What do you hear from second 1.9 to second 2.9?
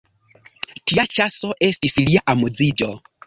lia amuziĝo.